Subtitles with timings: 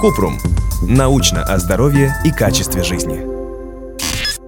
[0.00, 0.38] Купрум.
[0.88, 3.20] Научно о здоровье и качестве жизни.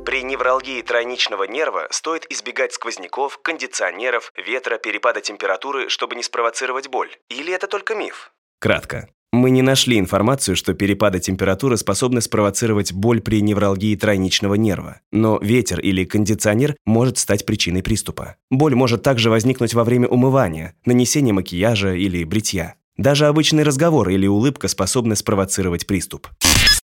[0.04, 7.10] При невралгии тройничного нерва стоит избегать сквозняков, кондиционеров, ветра, перепада температуры, чтобы не спровоцировать боль.
[7.28, 8.32] Или это только миф?
[8.58, 9.08] Кратко.
[9.32, 15.00] Мы не нашли информацию, что перепады температуры способны спровоцировать боль при невралгии тройничного нерва.
[15.10, 18.36] Но ветер или кондиционер может стать причиной приступа.
[18.50, 22.76] Боль может также возникнуть во время умывания, нанесения макияжа или бритья.
[22.96, 26.28] Даже обычный разговор или улыбка способны спровоцировать приступ.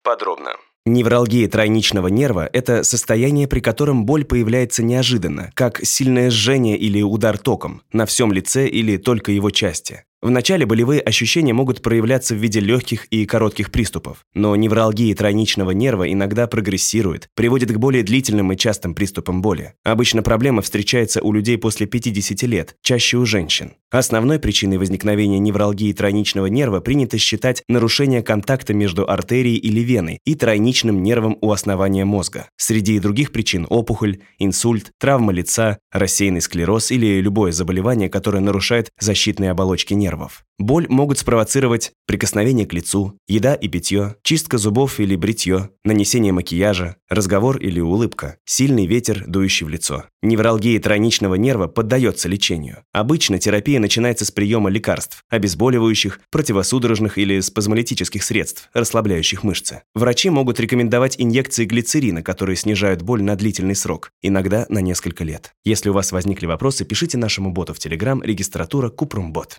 [0.03, 0.51] Подробно.
[0.87, 7.39] Невралгия тройничного нерва– это состояние, при котором боль появляется неожиданно, как сильное жжение или удар
[7.39, 10.05] током, на всем лице или только его части.
[10.25, 16.11] Вначале болевые ощущения могут проявляться в виде легких и коротких приступов, но невралгия тройничного нерва
[16.11, 19.75] иногда прогрессирует, приводит к более длительным и частым приступам боли.
[19.85, 23.73] Обычно проблема встречается у людей после 50 лет, чаще у женщин.
[23.95, 30.35] Основной причиной возникновения невралгии тройничного нерва принято считать нарушение контакта между артерией или веной и
[30.35, 32.49] тройничным нервом у основания мозга.
[32.57, 39.53] Среди других причин– опухоль, инсульт, травма лица, рассеянный склероз или любое заболевание, которое нарушает защитные
[39.53, 40.45] оболочки нервов.
[40.59, 46.97] Боль могут спровоцировать прикосновение к лицу, еда и питье, чистка зубов или бритье, нанесение макияжа,
[47.09, 50.05] разговор или улыбка, сильный ветер, дующий в лицо.
[50.23, 52.85] Невралгия тройничного нерва поддается лечению.
[52.93, 59.83] Обычно терапия начинается с приема лекарств, обезболивающих, противосудорожных или спазмолитических средств, расслабляющих мышцы.
[59.93, 65.53] Врачи могут рекомендовать инъекции глицерина, которые снижают боль на длительный срок, иногда на несколько лет.
[65.65, 69.59] Если у вас возникли вопросы, пишите нашему боту в Telegram регистратура Купрумбот.